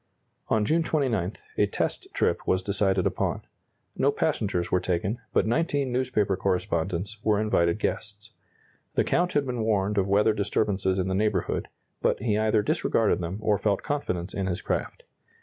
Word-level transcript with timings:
On 0.47 0.65
June 0.65 0.81
29, 0.81 1.33
a 1.59 1.67
test 1.67 2.07
trip 2.15 2.47
was 2.47 2.63
decided 2.63 3.05
upon. 3.05 3.43
No 3.95 4.11
passengers 4.11 4.71
were 4.71 4.79
taken, 4.79 5.19
but 5.31 5.45
19 5.45 5.91
newspaper 5.91 6.35
correspondents 6.35 7.19
were 7.23 7.39
invited 7.39 7.77
guests. 7.77 8.31
The 8.95 9.03
Count 9.03 9.33
had 9.33 9.45
been 9.45 9.61
warned 9.61 9.99
of 9.99 10.07
weather 10.07 10.33
disturbances 10.33 10.97
in 10.97 11.07
the 11.07 11.13
neighborhood, 11.13 11.67
but 12.01 12.19
he 12.19 12.35
either 12.35 12.63
disregarded 12.63 13.19
them 13.19 13.37
or 13.41 13.59
felt 13.59 13.83
confidence 13.83 14.33
in 14.33 14.47
his 14.47 14.59
craft. 14.59 15.03